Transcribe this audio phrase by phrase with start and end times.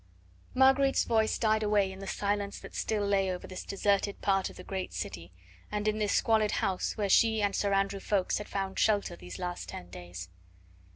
[0.55, 4.55] Marguerite's voice died away in the silence that still lay over this deserted part of
[4.55, 5.31] the great city
[5.71, 9.37] and in this squalid house where she and Sir Andrew Ffoulkes had found shelter these
[9.37, 10.27] last ten days.